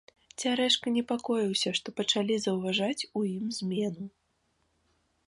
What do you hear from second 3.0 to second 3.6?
у ім